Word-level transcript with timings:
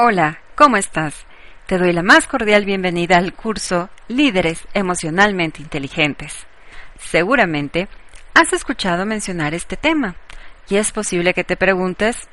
Hola, 0.00 0.38
¿cómo 0.54 0.76
estás? 0.76 1.26
Te 1.66 1.76
doy 1.76 1.92
la 1.92 2.04
más 2.04 2.28
cordial 2.28 2.64
bienvenida 2.64 3.16
al 3.16 3.32
curso 3.32 3.90
Líderes 4.06 4.60
Emocionalmente 4.72 5.60
Inteligentes. 5.60 6.46
Seguramente 7.00 7.88
has 8.32 8.52
escuchado 8.52 9.06
mencionar 9.06 9.54
este 9.54 9.76
tema 9.76 10.14
y 10.68 10.76
es 10.76 10.92
posible 10.92 11.34
que 11.34 11.42
te 11.42 11.56
preguntes 11.56 12.28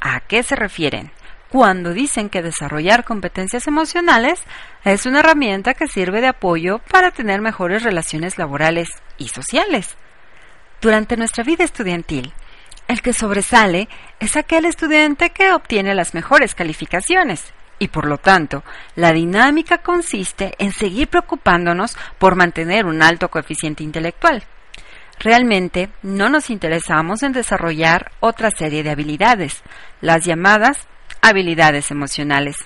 ¿a 0.00 0.18
qué 0.18 0.42
se 0.42 0.56
refieren? 0.56 1.12
Cuando 1.50 1.92
dicen 1.92 2.28
que 2.28 2.42
desarrollar 2.42 3.04
competencias 3.04 3.68
emocionales 3.68 4.42
es 4.84 5.06
una 5.06 5.20
herramienta 5.20 5.74
que 5.74 5.86
sirve 5.86 6.20
de 6.20 6.26
apoyo 6.26 6.80
para 6.90 7.12
tener 7.12 7.40
mejores 7.40 7.84
relaciones 7.84 8.38
laborales 8.38 8.88
y 9.18 9.28
sociales. 9.28 9.96
Durante 10.80 11.16
nuestra 11.16 11.44
vida 11.44 11.62
estudiantil, 11.62 12.32
el 12.88 13.02
que 13.02 13.12
sobresale 13.12 13.88
es 14.18 14.36
aquel 14.36 14.64
estudiante 14.64 15.30
que 15.30 15.52
obtiene 15.52 15.94
las 15.94 16.14
mejores 16.14 16.54
calificaciones 16.54 17.52
y 17.78 17.88
por 17.88 18.06
lo 18.06 18.18
tanto, 18.18 18.64
la 18.96 19.12
dinámica 19.12 19.78
consiste 19.78 20.54
en 20.58 20.72
seguir 20.72 21.08
preocupándonos 21.08 21.96
por 22.18 22.34
mantener 22.34 22.86
un 22.86 23.02
alto 23.02 23.28
coeficiente 23.28 23.84
intelectual. 23.84 24.42
Realmente 25.20 25.90
no 26.02 26.28
nos 26.28 26.50
interesamos 26.50 27.22
en 27.22 27.32
desarrollar 27.32 28.10
otra 28.20 28.50
serie 28.50 28.82
de 28.82 28.90
habilidades, 28.90 29.62
las 30.00 30.24
llamadas 30.24 30.88
habilidades 31.20 31.90
emocionales, 31.90 32.56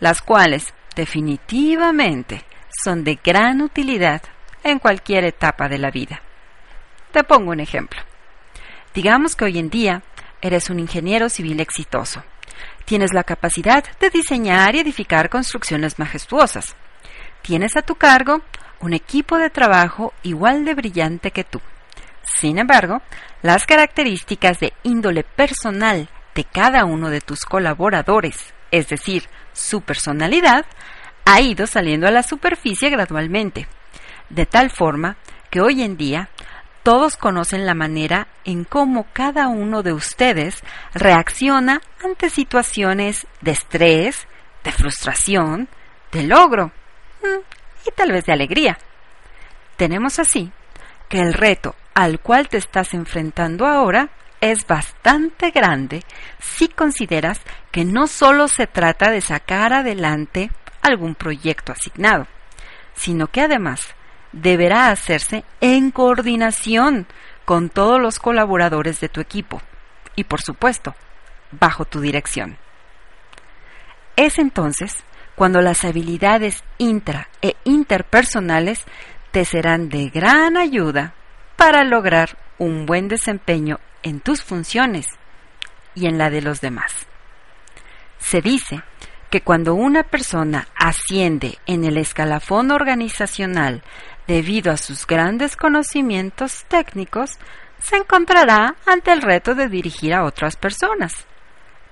las 0.00 0.20
cuales 0.20 0.74
definitivamente 0.96 2.44
son 2.84 3.04
de 3.04 3.18
gran 3.22 3.60
utilidad 3.62 4.22
en 4.64 4.78
cualquier 4.78 5.24
etapa 5.24 5.68
de 5.68 5.78
la 5.78 5.90
vida. 5.90 6.22
Te 7.12 7.24
pongo 7.24 7.52
un 7.52 7.60
ejemplo. 7.60 8.00
Digamos 8.94 9.36
que 9.36 9.46
hoy 9.46 9.58
en 9.58 9.70
día 9.70 10.02
eres 10.42 10.68
un 10.68 10.78
ingeniero 10.78 11.28
civil 11.28 11.60
exitoso. 11.60 12.22
Tienes 12.84 13.14
la 13.14 13.24
capacidad 13.24 13.84
de 14.00 14.10
diseñar 14.10 14.74
y 14.74 14.80
edificar 14.80 15.30
construcciones 15.30 15.98
majestuosas. 15.98 16.76
Tienes 17.40 17.76
a 17.76 17.82
tu 17.82 17.94
cargo 17.94 18.42
un 18.80 18.92
equipo 18.92 19.38
de 19.38 19.48
trabajo 19.48 20.12
igual 20.22 20.64
de 20.64 20.74
brillante 20.74 21.30
que 21.30 21.44
tú. 21.44 21.60
Sin 22.38 22.58
embargo, 22.58 23.00
las 23.40 23.64
características 23.66 24.60
de 24.60 24.72
índole 24.82 25.24
personal 25.24 26.08
de 26.34 26.44
cada 26.44 26.84
uno 26.84 27.08
de 27.08 27.20
tus 27.20 27.44
colaboradores, 27.44 28.52
es 28.70 28.88
decir, 28.88 29.24
su 29.52 29.80
personalidad, 29.80 30.66
ha 31.24 31.40
ido 31.40 31.66
saliendo 31.66 32.06
a 32.08 32.10
la 32.10 32.22
superficie 32.22 32.90
gradualmente, 32.90 33.68
de 34.28 34.46
tal 34.46 34.70
forma 34.70 35.16
que 35.50 35.60
hoy 35.60 35.82
en 35.82 35.96
día 35.96 36.30
todos 36.82 37.16
conocen 37.16 37.64
la 37.64 37.74
manera 37.74 38.28
en 38.44 38.64
cómo 38.64 39.06
cada 39.12 39.48
uno 39.48 39.82
de 39.82 39.92
ustedes 39.92 40.62
reacciona 40.94 41.80
ante 42.02 42.30
situaciones 42.30 43.26
de 43.40 43.52
estrés, 43.52 44.26
de 44.64 44.72
frustración, 44.72 45.68
de 46.10 46.24
logro 46.24 46.72
mm, 47.22 47.88
y 47.88 47.90
tal 47.92 48.12
vez 48.12 48.26
de 48.26 48.32
alegría. 48.32 48.78
Tenemos 49.76 50.18
así 50.18 50.50
que 51.08 51.20
el 51.20 51.34
reto 51.34 51.74
al 51.94 52.20
cual 52.20 52.48
te 52.48 52.56
estás 52.56 52.94
enfrentando 52.94 53.66
ahora 53.66 54.10
es 54.40 54.66
bastante 54.66 55.50
grande 55.50 56.02
si 56.40 56.68
consideras 56.68 57.40
que 57.70 57.84
no 57.84 58.08
solo 58.08 58.48
se 58.48 58.66
trata 58.66 59.10
de 59.10 59.20
sacar 59.20 59.72
adelante 59.72 60.50
algún 60.82 61.14
proyecto 61.14 61.72
asignado, 61.72 62.26
sino 62.94 63.28
que 63.28 63.40
además 63.40 63.94
deberá 64.32 64.88
hacerse 64.88 65.44
en 65.60 65.90
coordinación 65.90 67.06
con 67.44 67.68
todos 67.68 68.00
los 68.00 68.18
colaboradores 68.18 69.00
de 69.00 69.08
tu 69.08 69.20
equipo 69.20 69.60
y, 70.16 70.24
por 70.24 70.40
supuesto, 70.40 70.94
bajo 71.52 71.84
tu 71.84 72.00
dirección. 72.00 72.56
Es 74.16 74.38
entonces 74.38 75.04
cuando 75.34 75.60
las 75.60 75.84
habilidades 75.84 76.62
intra 76.78 77.28
e 77.40 77.56
interpersonales 77.64 78.84
te 79.30 79.44
serán 79.44 79.88
de 79.88 80.08
gran 80.10 80.56
ayuda 80.56 81.14
para 81.56 81.84
lograr 81.84 82.38
un 82.58 82.86
buen 82.86 83.08
desempeño 83.08 83.80
en 84.02 84.20
tus 84.20 84.42
funciones 84.42 85.06
y 85.94 86.06
en 86.06 86.18
la 86.18 86.30
de 86.30 86.42
los 86.42 86.60
demás. 86.60 87.06
Se 88.18 88.40
dice 88.40 88.82
que 89.30 89.40
cuando 89.40 89.74
una 89.74 90.02
persona 90.02 90.68
asciende 90.76 91.58
en 91.66 91.84
el 91.84 91.96
escalafón 91.96 92.70
organizacional 92.70 93.82
debido 94.26 94.72
a 94.72 94.76
sus 94.76 95.06
grandes 95.06 95.56
conocimientos 95.56 96.64
técnicos, 96.68 97.38
se 97.78 97.96
encontrará 97.96 98.76
ante 98.86 99.12
el 99.12 99.22
reto 99.22 99.54
de 99.54 99.68
dirigir 99.68 100.14
a 100.14 100.24
otras 100.24 100.56
personas. 100.56 101.26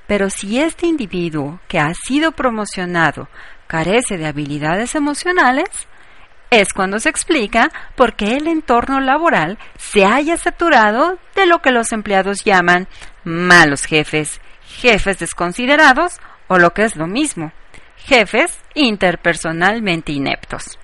Pero 0.07 0.31
si 0.31 0.61
este 0.61 0.87
individuo 0.87 1.61
que 1.69 1.79
ha 1.79 1.93
sido 1.95 2.33
promocionado 2.33 3.29
carece 3.67 4.19
de 4.19 4.27
habilidades 4.27 4.95
emocionales, 4.95 5.69
es 6.51 6.73
cuando 6.73 6.99
se 6.99 7.09
explica 7.09 7.71
por 7.95 8.15
qué 8.15 8.37
el 8.37 8.49
entorno 8.49 9.01
laboral 9.01 9.57
se 9.79 10.05
haya 10.05 10.37
saturado 10.37 11.19
de 11.37 11.47
lo 11.47 11.63
que 11.63 11.71
los 11.71 11.93
empleados 11.93 12.43
llaman 12.45 12.89
malos 13.23 13.85
jefes, 13.85 14.41
jefes 14.63 15.21
desconsiderados 15.21 16.19
o 16.49 16.59
lo 16.59 16.75
que 16.75 16.83
es 16.83 16.97
lo 16.97 17.07
mismo, 17.07 17.53
jefes 17.97 18.59
interpersonalmente 18.75 20.11
ineptos. 20.11 20.80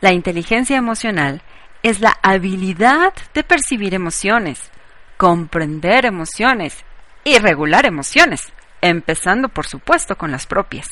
La 0.00 0.12
inteligencia 0.12 0.76
emocional 0.76 1.42
es 1.82 2.00
la 2.00 2.18
habilidad 2.22 3.14
de 3.32 3.42
percibir 3.42 3.94
emociones, 3.94 4.70
comprender 5.16 6.04
emociones 6.04 6.84
y 7.24 7.38
regular 7.38 7.86
emociones, 7.86 8.52
empezando 8.80 9.48
por 9.48 9.66
supuesto 9.66 10.16
con 10.16 10.30
las 10.30 10.46
propias. 10.46 10.88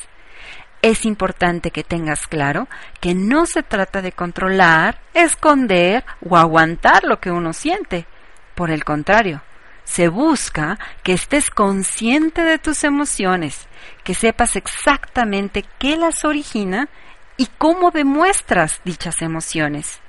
Es 0.80 1.04
importante 1.04 1.70
que 1.70 1.84
tengas 1.84 2.26
claro 2.26 2.68
que 3.00 3.14
no 3.14 3.46
se 3.46 3.62
trata 3.62 4.02
de 4.02 4.12
controlar, 4.12 5.00
esconder 5.14 6.04
o 6.20 6.36
aguantar 6.36 7.04
lo 7.04 7.20
que 7.20 7.30
uno 7.30 7.52
siente. 7.52 8.06
Por 8.54 8.70
el 8.70 8.84
contrario, 8.84 9.42
se 9.84 10.08
busca 10.08 10.78
que 11.02 11.12
estés 11.12 11.50
consciente 11.50 12.42
de 12.42 12.58
tus 12.58 12.84
emociones, 12.84 13.66
que 14.02 14.14
sepas 14.14 14.56
exactamente 14.56 15.64
qué 15.78 15.96
las 15.96 16.24
origina 16.24 16.88
y 17.36 17.46
cómo 17.58 17.90
demuestras 17.90 18.80
dichas 18.84 19.22
emociones. 19.22 20.00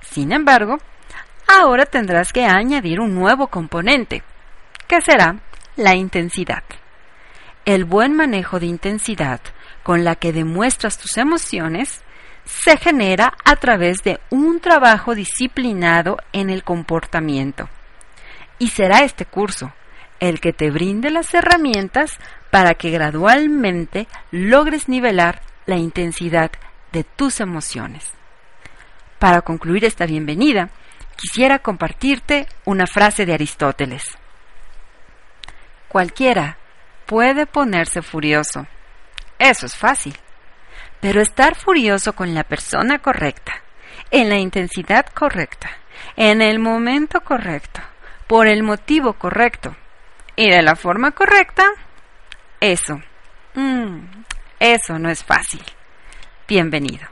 Sin 0.00 0.32
embargo, 0.32 0.78
ahora 1.46 1.86
tendrás 1.86 2.32
que 2.32 2.44
añadir 2.44 3.00
un 3.00 3.14
nuevo 3.14 3.48
componente, 3.48 4.22
que 4.86 5.00
será 5.00 5.36
la 5.76 5.94
intensidad. 5.94 6.62
El 7.64 7.84
buen 7.84 8.14
manejo 8.14 8.60
de 8.60 8.66
intensidad 8.66 9.40
con 9.82 10.04
la 10.04 10.16
que 10.16 10.32
demuestras 10.32 10.98
tus 10.98 11.16
emociones 11.16 12.02
se 12.44 12.76
genera 12.76 13.32
a 13.44 13.56
través 13.56 14.02
de 14.04 14.20
un 14.30 14.60
trabajo 14.60 15.14
disciplinado 15.14 16.18
en 16.32 16.50
el 16.50 16.62
comportamiento. 16.62 17.68
Y 18.58 18.68
será 18.68 18.98
este 18.98 19.24
curso 19.24 19.72
el 20.20 20.40
que 20.40 20.52
te 20.52 20.70
brinde 20.70 21.10
las 21.10 21.32
herramientas 21.34 22.18
para 22.50 22.74
que 22.74 22.90
gradualmente 22.90 24.06
logres 24.30 24.88
nivelar 24.88 25.42
la 25.66 25.76
intensidad 25.76 26.50
de 26.94 27.04
tus 27.04 27.40
emociones. 27.40 28.08
Para 29.18 29.42
concluir 29.42 29.84
esta 29.84 30.06
bienvenida, 30.06 30.70
quisiera 31.16 31.58
compartirte 31.58 32.46
una 32.64 32.86
frase 32.86 33.26
de 33.26 33.34
Aristóteles. 33.34 34.04
Cualquiera 35.88 36.56
puede 37.04 37.46
ponerse 37.46 38.00
furioso. 38.00 38.66
Eso 39.38 39.66
es 39.66 39.76
fácil. 39.76 40.16
Pero 41.00 41.20
estar 41.20 41.56
furioso 41.56 42.14
con 42.14 42.32
la 42.32 42.44
persona 42.44 43.00
correcta, 43.00 43.52
en 44.10 44.30
la 44.30 44.36
intensidad 44.36 45.06
correcta, 45.06 45.70
en 46.16 46.40
el 46.40 46.58
momento 46.60 47.20
correcto, 47.20 47.80
por 48.26 48.46
el 48.46 48.62
motivo 48.62 49.14
correcto 49.14 49.76
y 50.36 50.48
de 50.48 50.62
la 50.62 50.76
forma 50.76 51.10
correcta, 51.10 51.64
eso, 52.60 53.00
mm, 53.54 53.98
eso 54.60 54.98
no 54.98 55.10
es 55.10 55.22
fácil. 55.22 55.62
Bienvenido. 56.46 57.06